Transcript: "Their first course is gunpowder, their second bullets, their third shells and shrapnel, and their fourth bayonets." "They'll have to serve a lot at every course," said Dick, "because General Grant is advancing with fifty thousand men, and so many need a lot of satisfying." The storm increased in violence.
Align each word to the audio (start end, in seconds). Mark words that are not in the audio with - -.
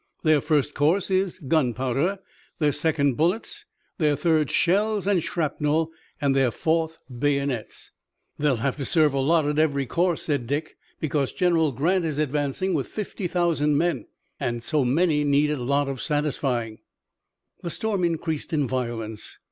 "Their 0.23 0.41
first 0.41 0.73
course 0.73 1.11
is 1.11 1.37
gunpowder, 1.37 2.17
their 2.57 2.71
second 2.71 3.17
bullets, 3.17 3.65
their 3.99 4.15
third 4.15 4.49
shells 4.49 5.05
and 5.05 5.21
shrapnel, 5.21 5.91
and 6.19 6.35
their 6.35 6.49
fourth 6.49 6.97
bayonets." 7.19 7.91
"They'll 8.39 8.55
have 8.55 8.77
to 8.77 8.83
serve 8.85 9.13
a 9.13 9.19
lot 9.19 9.45
at 9.47 9.59
every 9.59 9.85
course," 9.85 10.23
said 10.23 10.47
Dick, 10.47 10.75
"because 10.99 11.31
General 11.31 11.71
Grant 11.71 12.03
is 12.03 12.17
advancing 12.17 12.73
with 12.73 12.87
fifty 12.87 13.27
thousand 13.27 13.77
men, 13.77 14.07
and 14.39 14.63
so 14.63 14.83
many 14.83 15.23
need 15.23 15.51
a 15.51 15.57
lot 15.63 15.87
of 15.87 16.01
satisfying." 16.01 16.79
The 17.61 17.69
storm 17.69 18.03
increased 18.03 18.53
in 18.53 18.67
violence. 18.67 19.37